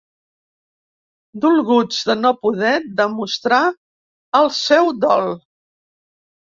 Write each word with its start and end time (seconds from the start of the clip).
Dolguts 1.43 2.01
de 2.09 2.17
no 2.23 2.33
poder 2.47 2.73
demostrar 3.05 3.63
el 4.43 4.53
seu 4.65 4.95
dol. 5.07 5.35